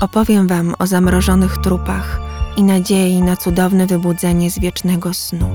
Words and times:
opowiem 0.00 0.48
Wam 0.48 0.74
o 0.78 0.86
zamrożonych 0.86 1.58
trupach 1.58 2.20
i 2.56 2.62
nadziei 2.62 3.22
na 3.22 3.36
cudowne 3.36 3.86
wybudzenie 3.86 4.50
z 4.50 4.58
wiecznego 4.58 5.14
snu. 5.14 5.50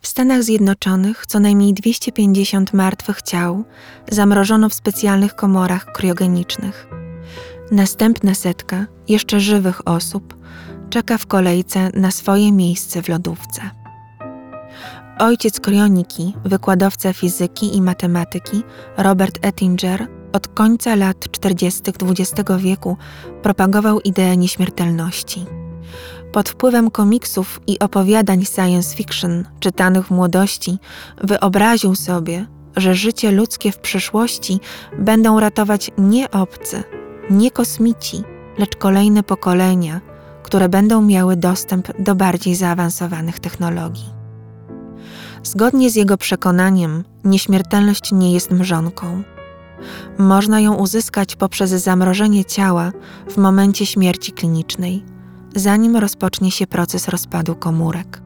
W 0.00 0.06
Stanach 0.06 0.42
Zjednoczonych 0.42 1.26
co 1.26 1.40
najmniej 1.40 1.74
250 1.74 2.72
martwych 2.72 3.22
ciał 3.22 3.64
zamrożono 4.10 4.68
w 4.68 4.74
specjalnych 4.74 5.34
komorach 5.34 5.92
kriogenicznych. 5.92 6.86
Następna 7.70 8.34
setka 8.34 8.86
jeszcze 9.08 9.40
żywych 9.40 9.88
osób 9.88 10.36
czeka 10.90 11.18
w 11.18 11.26
kolejce 11.26 11.90
na 11.94 12.10
swoje 12.10 12.52
miejsce 12.52 13.02
w 13.02 13.08
lodówce. 13.08 13.83
Ojciec 15.18 15.60
kroniki, 15.60 16.34
wykładowca 16.44 17.12
fizyki 17.12 17.76
i 17.76 17.82
matematyki 17.82 18.62
Robert 18.96 19.46
Ettinger 19.46 20.06
od 20.32 20.48
końca 20.48 20.94
lat 20.94 21.30
40. 21.30 21.82
XX 22.02 22.50
wieku 22.58 22.96
propagował 23.42 24.00
ideę 24.00 24.36
nieśmiertelności. 24.36 25.44
Pod 26.32 26.48
wpływem 26.48 26.90
komiksów 26.90 27.60
i 27.66 27.78
opowiadań 27.78 28.44
science 28.44 28.96
fiction 28.96 29.44
czytanych 29.60 30.06
w 30.06 30.10
młodości, 30.10 30.78
wyobraził 31.24 31.94
sobie, 31.94 32.46
że 32.76 32.94
życie 32.94 33.30
ludzkie 33.30 33.72
w 33.72 33.78
przyszłości 33.78 34.60
będą 34.98 35.40
ratować 35.40 35.90
nie 35.98 36.30
obcy, 36.30 36.82
nie 37.30 37.50
kosmici, 37.50 38.22
lecz 38.58 38.76
kolejne 38.76 39.22
pokolenia, 39.22 40.00
które 40.42 40.68
będą 40.68 41.02
miały 41.02 41.36
dostęp 41.36 42.02
do 42.02 42.14
bardziej 42.14 42.54
zaawansowanych 42.54 43.38
technologii. 43.38 44.23
Zgodnie 45.44 45.90
z 45.90 45.94
jego 45.94 46.16
przekonaniem, 46.16 47.04
nieśmiertelność 47.24 48.12
nie 48.12 48.32
jest 48.32 48.50
mrzonką. 48.50 49.22
Można 50.18 50.60
ją 50.60 50.74
uzyskać 50.74 51.36
poprzez 51.36 51.70
zamrożenie 51.70 52.44
ciała 52.44 52.92
w 53.30 53.36
momencie 53.36 53.86
śmierci 53.86 54.32
klinicznej, 54.32 55.04
zanim 55.54 55.96
rozpocznie 55.96 56.50
się 56.50 56.66
proces 56.66 57.08
rozpadu 57.08 57.56
komórek. 57.56 58.22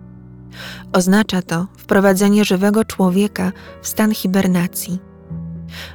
Oznacza 0.92 1.42
to 1.42 1.66
wprowadzenie 1.76 2.44
żywego 2.44 2.84
człowieka 2.84 3.52
w 3.82 3.88
stan 3.88 4.14
hibernacji. 4.14 5.07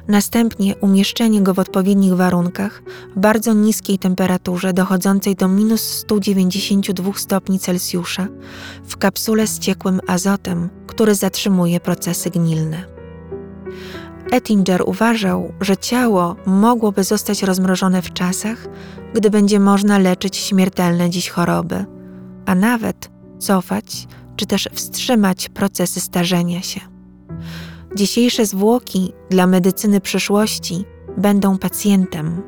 Następnie 0.08 0.76
umieszczenie 0.76 1.42
go 1.42 1.54
w 1.54 1.58
odpowiednich 1.58 2.14
warunkach, 2.14 2.82
bardzo 3.16 3.52
niskiej 3.52 3.98
temperaturze 3.98 4.72
dochodzącej 4.72 5.36
do 5.36 5.48
minus 5.48 5.80
192 5.80 7.12
stopni 7.16 7.58
Celsjusza, 7.58 8.26
w 8.84 8.96
kapsule 8.96 9.46
z 9.46 9.58
ciekłym 9.58 10.00
azotem, 10.06 10.70
który 10.86 11.14
zatrzymuje 11.14 11.80
procesy 11.80 12.30
gnilne. 12.30 12.84
Ettinger 14.30 14.82
uważał, 14.86 15.52
że 15.60 15.76
ciało 15.76 16.36
mogłoby 16.46 17.04
zostać 17.04 17.42
rozmrożone 17.42 18.02
w 18.02 18.12
czasach, 18.12 18.66
gdy 19.14 19.30
będzie 19.30 19.60
można 19.60 19.98
leczyć 19.98 20.36
śmiertelne 20.36 21.10
dziś 21.10 21.28
choroby, 21.28 21.84
a 22.46 22.54
nawet 22.54 23.10
cofać 23.38 24.06
czy 24.36 24.46
też 24.46 24.68
wstrzymać 24.72 25.48
procesy 25.48 26.00
starzenia 26.00 26.62
się. 26.62 26.80
Dzisiejsze 27.94 28.46
zwłoki 28.46 29.12
dla 29.30 29.46
medycyny 29.46 30.00
przyszłości 30.00 30.84
będą 31.16 31.58
pacjentem. 31.58 32.42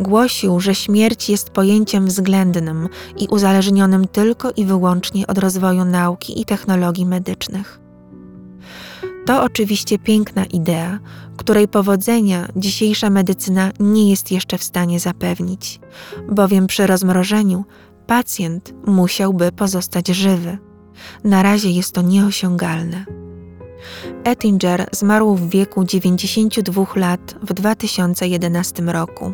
Głosił, 0.00 0.60
że 0.60 0.74
śmierć 0.74 1.30
jest 1.30 1.50
pojęciem 1.50 2.06
względnym 2.06 2.88
i 3.18 3.28
uzależnionym 3.28 4.08
tylko 4.08 4.50
i 4.50 4.64
wyłącznie 4.64 5.26
od 5.26 5.38
rozwoju 5.38 5.84
nauki 5.84 6.40
i 6.40 6.44
technologii 6.44 7.06
medycznych. 7.06 7.80
To 9.26 9.42
oczywiście 9.42 9.98
piękna 9.98 10.44
idea, 10.44 10.98
której 11.36 11.68
powodzenia 11.68 12.48
dzisiejsza 12.56 13.10
medycyna 13.10 13.70
nie 13.80 14.10
jest 14.10 14.32
jeszcze 14.32 14.58
w 14.58 14.64
stanie 14.64 15.00
zapewnić, 15.00 15.80
bowiem 16.32 16.66
przy 16.66 16.86
rozmrożeniu 16.86 17.64
pacjent 18.06 18.74
musiałby 18.86 19.52
pozostać 19.52 20.08
żywy. 20.08 20.58
Na 21.24 21.42
razie 21.42 21.70
jest 21.70 21.92
to 21.92 22.02
nieosiągalne. 22.02 23.23
Ettinger 24.24 24.86
zmarł 24.92 25.34
w 25.34 25.50
wieku 25.50 25.84
92 25.84 26.84
lat 26.96 27.34
w 27.42 27.52
2011 27.52 28.82
roku. 28.82 29.32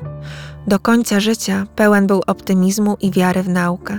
Do 0.66 0.78
końca 0.78 1.20
życia 1.20 1.66
pełen 1.76 2.06
był 2.06 2.22
optymizmu 2.26 2.96
i 3.00 3.10
wiary 3.10 3.42
w 3.42 3.48
naukę. 3.48 3.98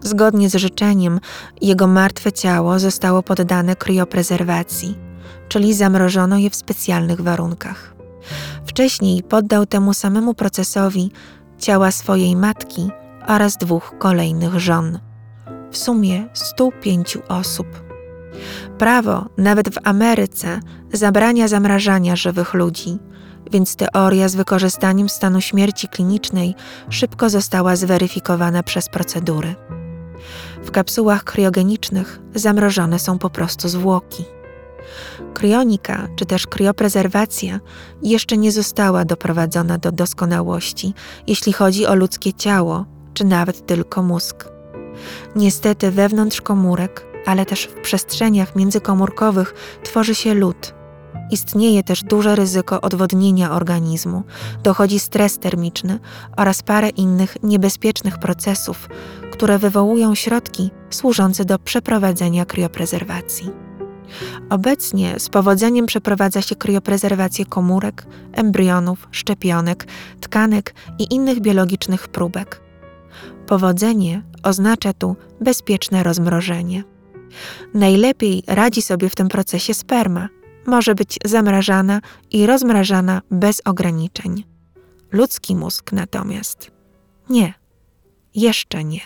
Zgodnie 0.00 0.50
z 0.50 0.54
życzeniem, 0.54 1.20
jego 1.60 1.86
martwe 1.86 2.32
ciało 2.32 2.78
zostało 2.78 3.22
poddane 3.22 3.76
krioprezerwacji, 3.76 4.98
czyli 5.48 5.74
zamrożono 5.74 6.36
je 6.36 6.50
w 6.50 6.56
specjalnych 6.56 7.20
warunkach. 7.20 7.94
Wcześniej 8.66 9.22
poddał 9.22 9.66
temu 9.66 9.94
samemu 9.94 10.34
procesowi 10.34 11.10
ciała 11.58 11.90
swojej 11.90 12.36
matki 12.36 12.90
oraz 13.26 13.56
dwóch 13.56 13.94
kolejnych 13.98 14.60
żon. 14.60 14.98
W 15.70 15.76
sumie 15.76 16.28
105 16.32 17.18
osób. 17.28 17.83
Prawo, 18.78 19.26
nawet 19.38 19.74
w 19.74 19.78
Ameryce, 19.84 20.60
zabrania 20.92 21.48
zamrażania 21.48 22.16
żywych 22.16 22.54
ludzi, 22.54 22.98
więc 23.52 23.76
teoria 23.76 24.28
z 24.28 24.34
wykorzystaniem 24.34 25.08
stanu 25.08 25.40
śmierci 25.40 25.88
klinicznej 25.88 26.54
szybko 26.88 27.30
została 27.30 27.76
zweryfikowana 27.76 28.62
przez 28.62 28.88
procedury. 28.88 29.54
W 30.64 30.70
kapsułach 30.70 31.24
kriogenicznych 31.24 32.20
zamrożone 32.34 32.98
są 32.98 33.18
po 33.18 33.30
prostu 33.30 33.68
zwłoki. 33.68 34.24
Krionika, 35.34 36.08
czy 36.16 36.26
też 36.26 36.46
krioprezerwacja, 36.46 37.60
jeszcze 38.02 38.36
nie 38.36 38.52
została 38.52 39.04
doprowadzona 39.04 39.78
do 39.78 39.92
doskonałości, 39.92 40.94
jeśli 41.26 41.52
chodzi 41.52 41.86
o 41.86 41.94
ludzkie 41.94 42.32
ciało, 42.32 42.86
czy 43.14 43.24
nawet 43.24 43.66
tylko 43.66 44.02
mózg. 44.02 44.48
Niestety 45.36 45.90
wewnątrz 45.90 46.40
komórek 46.40 47.13
ale 47.26 47.46
też 47.46 47.64
w 47.64 47.80
przestrzeniach 47.80 48.56
międzykomórkowych 48.56 49.54
tworzy 49.82 50.14
się 50.14 50.34
lód. 50.34 50.74
Istnieje 51.30 51.82
też 51.82 52.02
duże 52.02 52.36
ryzyko 52.36 52.80
odwodnienia 52.80 53.52
organizmu, 53.52 54.22
dochodzi 54.62 55.00
stres 55.00 55.38
termiczny 55.38 55.98
oraz 56.36 56.62
parę 56.62 56.88
innych 56.88 57.36
niebezpiecznych 57.42 58.18
procesów, 58.18 58.88
które 59.32 59.58
wywołują 59.58 60.14
środki 60.14 60.70
służące 60.90 61.44
do 61.44 61.58
przeprowadzenia 61.58 62.44
krioprezerwacji. 62.44 63.50
Obecnie 64.50 65.14
z 65.18 65.28
powodzeniem 65.28 65.86
przeprowadza 65.86 66.42
się 66.42 66.56
krioprezerwację 66.56 67.46
komórek, 67.46 68.06
embrionów, 68.32 69.08
szczepionek, 69.10 69.86
tkanek 70.20 70.74
i 70.98 71.14
innych 71.14 71.40
biologicznych 71.40 72.08
próbek. 72.08 72.60
Powodzenie 73.46 74.22
oznacza 74.42 74.92
tu 74.92 75.16
bezpieczne 75.40 76.02
rozmrożenie. 76.02 76.84
Najlepiej 77.74 78.42
radzi 78.46 78.82
sobie 78.82 79.08
w 79.08 79.14
tym 79.14 79.28
procesie 79.28 79.74
sperma. 79.74 80.28
Może 80.66 80.94
być 80.94 81.18
zamrażana 81.24 82.00
i 82.30 82.46
rozmrażana 82.46 83.22
bez 83.30 83.62
ograniczeń. 83.64 84.44
Ludzki 85.12 85.56
mózg 85.56 85.92
natomiast 85.92 86.70
nie, 87.30 87.54
jeszcze 88.34 88.84
nie. 88.84 89.00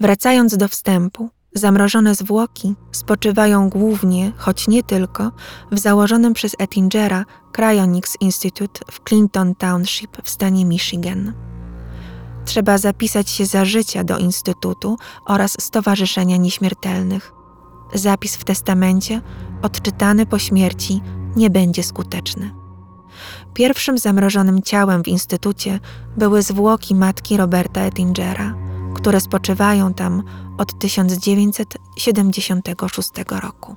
Wracając 0.00 0.56
do 0.56 0.68
wstępu, 0.68 1.30
zamrożone 1.54 2.14
zwłoki 2.14 2.74
spoczywają 2.92 3.70
głównie, 3.70 4.32
choć 4.36 4.68
nie 4.68 4.82
tylko, 4.82 5.32
w 5.72 5.78
założonym 5.78 6.34
przez 6.34 6.56
Ettingera 6.58 7.24
Cryonics 7.52 8.16
Institute 8.20 8.80
w 8.90 9.04
Clinton 9.04 9.54
Township 9.54 10.22
w 10.22 10.30
stanie 10.30 10.64
Michigan. 10.64 11.32
Trzeba 12.46 12.78
zapisać 12.78 13.30
się 13.30 13.46
za 13.46 13.64
życia 13.64 14.04
do 14.04 14.18
Instytutu 14.18 14.96
oraz 15.24 15.56
Stowarzyszenia 15.60 16.36
Nieśmiertelnych. 16.36 17.32
Zapis 17.94 18.36
w 18.36 18.44
testamencie, 18.44 19.20
odczytany 19.62 20.26
po 20.26 20.38
śmierci, 20.38 21.00
nie 21.36 21.50
będzie 21.50 21.82
skuteczny. 21.82 22.54
Pierwszym 23.54 23.98
zamrożonym 23.98 24.62
ciałem 24.62 25.02
w 25.02 25.08
Instytucie 25.08 25.80
były 26.16 26.42
zwłoki 26.42 26.94
matki 26.94 27.36
Roberta 27.36 27.80
Ettingera, 27.80 28.54
które 28.94 29.20
spoczywają 29.20 29.94
tam 29.94 30.22
od 30.58 30.78
1976 30.78 33.10
roku. 33.42 33.76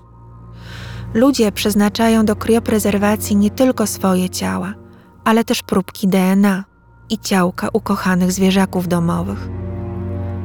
Ludzie 1.14 1.52
przeznaczają 1.52 2.26
do 2.26 2.36
krioprezerwacji 2.36 3.36
nie 3.36 3.52
tylko 3.52 3.88
swoje 3.88 4.30
ciała, 4.30 4.74
ale 5.24 5.44
też 5.44 5.64
próbki 5.64 6.08
DNA 6.08 6.69
i 7.10 7.18
ciałka 7.18 7.70
ukochanych 7.74 8.32
zwierzaków 8.32 8.88
domowych. 8.88 9.50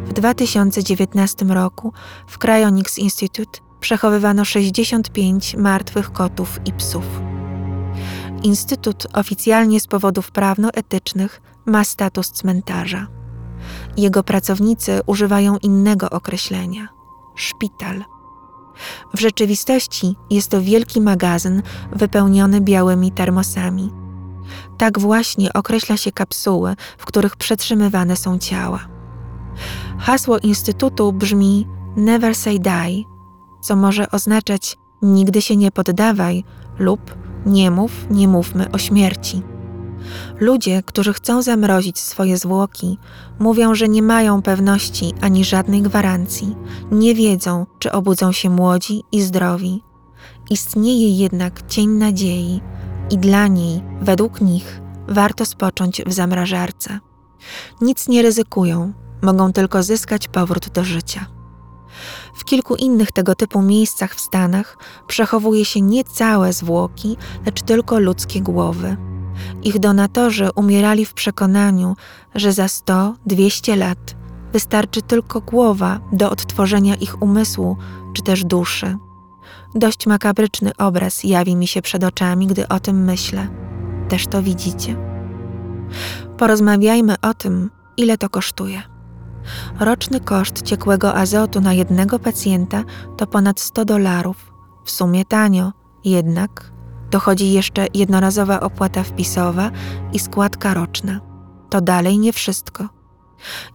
W 0.06 0.12
2019 0.12 1.44
roku 1.44 1.92
w 2.26 2.38
Cryonics 2.38 2.98
Institute 2.98 3.60
przechowywano 3.80 4.44
65 4.44 5.56
martwych 5.56 6.12
kotów 6.12 6.60
i 6.64 6.72
psów. 6.72 7.04
Instytut 8.42 9.06
oficjalnie 9.12 9.80
z 9.80 9.86
powodów 9.86 10.30
prawno-etycznych 10.30 11.40
ma 11.66 11.84
status 11.84 12.32
cmentarza. 12.32 13.06
Jego 13.96 14.22
pracownicy 14.22 15.00
używają 15.06 15.56
innego 15.58 16.10
określenia 16.10 16.88
szpital. 17.34 18.04
W 19.14 19.20
rzeczywistości 19.20 20.16
jest 20.30 20.50
to 20.50 20.62
wielki 20.62 21.00
magazyn 21.00 21.62
wypełniony 21.92 22.60
białymi 22.60 23.12
termosami. 23.12 24.03
Tak 24.78 24.98
właśnie 24.98 25.52
określa 25.52 25.96
się 25.96 26.12
kapsuły, 26.12 26.76
w 26.98 27.06
których 27.06 27.36
przetrzymywane 27.36 28.16
są 28.16 28.38
ciała. 28.38 28.80
Hasło 29.98 30.38
Instytutu 30.38 31.12
brzmi 31.12 31.66
Never 31.96 32.34
Say 32.34 32.58
Die, 32.58 33.04
co 33.62 33.76
może 33.76 34.10
oznaczać 34.10 34.76
nigdy 35.02 35.42
się 35.42 35.56
nie 35.56 35.70
poddawaj 35.70 36.44
lub 36.78 37.00
nie 37.46 37.70
mów, 37.70 38.06
nie 38.10 38.28
mówmy 38.28 38.70
o 38.70 38.78
śmierci. 38.78 39.42
Ludzie, 40.40 40.82
którzy 40.82 41.12
chcą 41.12 41.42
zamrozić 41.42 41.98
swoje 41.98 42.38
zwłoki, 42.38 42.98
mówią, 43.38 43.74
że 43.74 43.88
nie 43.88 44.02
mają 44.02 44.42
pewności 44.42 45.12
ani 45.20 45.44
żadnej 45.44 45.82
gwarancji, 45.82 46.56
nie 46.92 47.14
wiedzą, 47.14 47.66
czy 47.78 47.92
obudzą 47.92 48.32
się 48.32 48.50
młodzi 48.50 49.02
i 49.12 49.22
zdrowi. 49.22 49.82
Istnieje 50.50 51.10
jednak 51.10 51.66
cień 51.66 51.88
nadziei 51.90 52.60
i 53.10 53.18
dla 53.18 53.46
niej, 53.46 53.82
według 54.00 54.40
nich, 54.40 54.80
warto 55.08 55.46
spocząć 55.46 56.02
w 56.06 56.12
zamrażarce. 56.12 56.98
Nic 57.80 58.08
nie 58.08 58.22
ryzykują, 58.22 58.92
mogą 59.22 59.52
tylko 59.52 59.82
zyskać 59.82 60.28
powrót 60.28 60.68
do 60.68 60.84
życia. 60.84 61.26
W 62.34 62.44
kilku 62.44 62.74
innych 62.74 63.12
tego 63.12 63.34
typu 63.34 63.62
miejscach 63.62 64.14
w 64.14 64.20
Stanach 64.20 64.78
przechowuje 65.06 65.64
się 65.64 65.80
nie 65.80 66.04
całe 66.04 66.52
zwłoki, 66.52 67.16
lecz 67.46 67.62
tylko 67.62 67.98
ludzkie 67.98 68.40
głowy. 68.40 68.96
Ich 69.62 69.78
donatorzy 69.78 70.48
umierali 70.54 71.04
w 71.04 71.14
przekonaniu, 71.14 71.96
że 72.34 72.52
za 72.52 72.66
100-200 72.66 73.76
lat 73.76 74.16
wystarczy 74.52 75.02
tylko 75.02 75.40
głowa 75.40 76.00
do 76.12 76.30
odtworzenia 76.30 76.94
ich 76.94 77.22
umysłu 77.22 77.76
czy 78.12 78.22
też 78.22 78.44
duszy. 78.44 78.96
Dość 79.74 80.06
makabryczny 80.06 80.70
obraz 80.78 81.24
jawi 81.24 81.56
mi 81.56 81.66
się 81.66 81.82
przed 81.82 82.04
oczami, 82.04 82.46
gdy 82.46 82.68
o 82.68 82.80
tym 82.80 83.04
myślę. 83.04 83.48
Też 84.08 84.26
to 84.26 84.42
widzicie. 84.42 84.96
Porozmawiajmy 86.38 87.14
o 87.22 87.34
tym, 87.34 87.70
ile 87.96 88.18
to 88.18 88.28
kosztuje. 88.28 88.82
Roczny 89.80 90.20
koszt 90.20 90.62
ciekłego 90.62 91.14
azotu 91.14 91.60
na 91.60 91.72
jednego 91.72 92.18
pacjenta 92.18 92.84
to 93.16 93.26
ponad 93.26 93.60
100 93.60 93.84
dolarów. 93.84 94.52
W 94.84 94.90
sumie 94.90 95.24
tanio, 95.24 95.72
jednak 96.04 96.72
dochodzi 97.10 97.52
jeszcze 97.52 97.86
jednorazowa 97.94 98.60
opłata 98.60 99.02
wpisowa 99.02 99.70
i 100.12 100.18
składka 100.18 100.74
roczna. 100.74 101.20
To 101.70 101.80
dalej 101.80 102.18
nie 102.18 102.32
wszystko. 102.32 102.88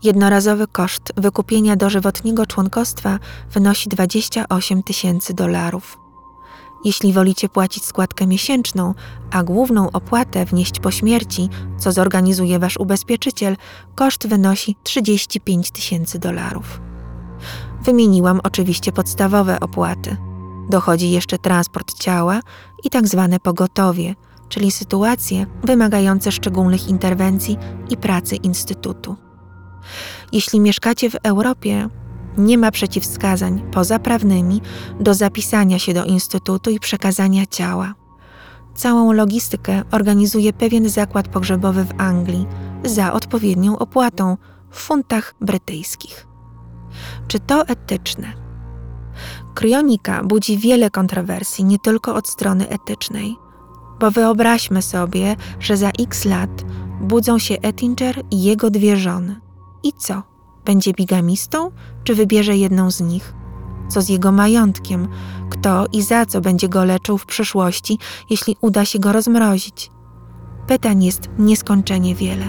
Jednorazowy 0.04 0.68
koszt 0.68 1.14
wykupienia 1.18 1.76
dożywotniego 1.76 2.46
członkostwa 2.46 3.20
wynosi 3.52 3.90
28 3.90 4.84
tysięcy 4.84 5.34
dolarów. 5.34 5.98
Jeśli 6.86 7.14
wolicie 7.14 7.50
płacić 7.50 7.86
składkę 7.86 8.28
miesięczną, 8.28 8.94
a 9.32 9.44
główną 9.44 9.92
opłatę 9.92 10.46
wnieść 10.46 10.80
po 10.80 10.92
śmierci, 10.92 11.50
co 11.78 11.92
zorganizuje 11.92 12.60
wasz 12.60 12.78
ubezpieczyciel, 12.78 13.58
koszt 13.96 14.28
wynosi 14.28 14.76
35 14.84 15.72
tysięcy 15.72 16.20
dolarów. 16.20 16.82
Wymieniłam 17.84 18.40
oczywiście 18.44 18.92
podstawowe 18.92 19.60
opłaty. 19.60 20.18
Dochodzi 20.70 21.12
jeszcze 21.12 21.38
transport 21.38 21.94
ciała 21.94 22.40
i 22.84 22.90
tak 22.90 23.08
zwane 23.08 23.40
pogotowie, 23.40 24.16
czyli 24.50 24.72
sytuacje 24.72 25.46
wymagające 25.64 26.32
szczególnych 26.32 26.88
interwencji 26.88 27.58
i 27.90 27.98
pracy 27.98 28.36
instytutu. 28.36 29.29
Jeśli 30.32 30.60
mieszkacie 30.60 31.10
w 31.10 31.16
Europie, 31.24 31.90
nie 32.38 32.58
ma 32.58 32.72
przeciwwskazań 32.72 33.64
poza 33.72 34.00
prawnymi 34.00 34.62
do 35.00 35.14
zapisania 35.14 35.80
się 35.80 35.94
do 35.94 36.06
instytutu 36.06 36.70
i 36.70 36.80
przekazania 36.80 37.46
ciała. 37.46 37.94
Całą 38.76 39.12
logistykę 39.12 39.84
organizuje 39.92 40.54
pewien 40.54 40.90
zakład 40.90 41.28
pogrzebowy 41.28 41.84
w 41.84 42.02
Anglii 42.02 42.48
za 42.84 43.14
odpowiednią 43.14 43.78
opłatą 43.78 44.38
w 44.70 44.80
funtach 44.80 45.36
brytyjskich. 45.42 46.28
Czy 47.28 47.40
to 47.40 47.68
etyczne? 47.68 48.34
Kryonika 49.56 50.24
budzi 50.24 50.58
wiele 50.58 50.90
kontrowersji 50.90 51.66
nie 51.66 51.80
tylko 51.80 52.16
od 52.16 52.28
strony 52.28 52.70
etycznej, 52.70 53.36
bo 54.00 54.12
wyobraźmy 54.12 54.82
sobie, 54.82 55.36
że 55.60 55.78
za 55.78 55.90
x 55.90 56.26
lat 56.26 56.50
budzą 57.02 57.40
się 57.40 57.56
Ettinger 57.62 58.24
i 58.32 58.44
jego 58.44 58.70
dwie 58.70 58.98
żony. 58.98 59.49
I 59.84 59.94
co? 59.94 60.24
Będzie 60.66 60.94
bigamistą, 60.94 61.72
czy 62.04 62.16
wybierze 62.16 62.58
jedną 62.58 62.92
z 62.92 63.02
nich? 63.02 63.34
Co 63.90 64.02
z 64.02 64.10
jego 64.10 64.32
majątkiem? 64.32 65.08
Kto 65.50 65.86
i 65.92 66.02
za 66.02 66.26
co 66.26 66.42
będzie 66.42 66.70
go 66.70 66.86
leczył 66.86 67.18
w 67.18 67.26
przyszłości, 67.26 67.98
jeśli 68.30 68.56
uda 68.62 68.86
się 68.86 69.00
go 69.00 69.12
rozmrozić? 69.12 69.92
Pytań 70.68 71.04
jest 71.04 71.30
nieskończenie 71.40 72.16
wiele. 72.16 72.46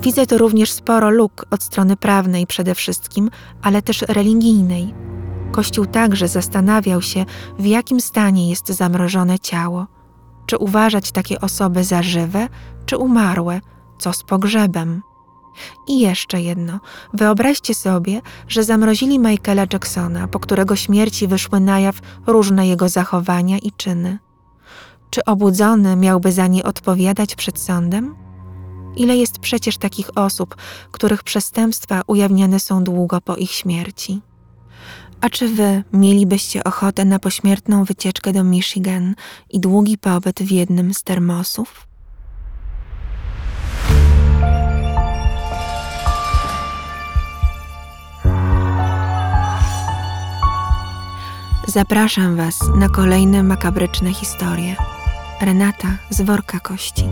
Widzę 0.00 0.26
tu 0.26 0.38
również 0.38 0.72
sporo 0.72 1.10
luk 1.10 1.46
od 1.50 1.62
strony 1.62 1.96
prawnej 1.96 2.46
przede 2.46 2.74
wszystkim, 2.74 3.30
ale 3.62 3.82
też 3.82 4.02
religijnej. 4.02 4.94
Kościół 5.52 5.86
także 5.86 6.28
zastanawiał 6.28 7.02
się, 7.02 7.24
w 7.58 7.66
jakim 7.66 8.00
stanie 8.00 8.50
jest 8.50 8.68
zamrożone 8.68 9.38
ciało. 9.38 9.86
Czy 10.46 10.58
uważać 10.58 11.12
takie 11.12 11.40
osoby 11.40 11.84
za 11.84 12.02
żywe, 12.02 12.48
czy 12.86 12.96
umarłe, 12.96 13.60
co 13.98 14.12
z 14.12 14.22
pogrzebem? 14.22 15.02
I 15.88 16.00
jeszcze 16.00 16.40
jedno. 16.42 16.80
Wyobraźcie 17.12 17.74
sobie, 17.74 18.20
że 18.48 18.64
zamrozili 18.64 19.18
Michaela 19.18 19.66
Jacksona, 19.72 20.28
po 20.28 20.38
którego 20.38 20.76
śmierci 20.76 21.26
wyszły 21.26 21.60
na 21.60 21.80
jaw 21.80 22.00
różne 22.26 22.66
jego 22.68 22.88
zachowania 22.88 23.58
i 23.58 23.72
czyny. 23.72 24.18
Czy 25.10 25.24
obudzony 25.24 25.96
miałby 25.96 26.32
za 26.32 26.46
nie 26.46 26.64
odpowiadać 26.64 27.34
przed 27.34 27.60
sądem? 27.60 28.14
Ile 28.96 29.16
jest 29.16 29.38
przecież 29.38 29.78
takich 29.78 30.18
osób, 30.18 30.56
których 30.90 31.22
przestępstwa 31.22 32.02
ujawniane 32.06 32.60
są 32.60 32.84
długo 32.84 33.20
po 33.20 33.36
ich 33.36 33.50
śmierci? 33.50 34.20
A 35.20 35.30
czy 35.30 35.48
wy 35.48 35.84
mielibyście 35.92 36.64
ochotę 36.64 37.04
na 37.04 37.18
pośmiertną 37.18 37.84
wycieczkę 37.84 38.32
do 38.32 38.44
Michigan 38.44 39.14
i 39.50 39.60
długi 39.60 39.98
pobyt 39.98 40.42
w 40.42 40.50
jednym 40.50 40.94
z 40.94 41.02
termosów? 41.02 41.86
Zapraszam 51.74 52.36
Was 52.36 52.60
na 52.76 52.88
kolejne 52.88 53.42
makabryczne 53.42 54.12
historie. 54.12 54.76
Renata 55.40 55.88
z 56.10 56.22
worka 56.22 56.60
kości. 56.60 57.04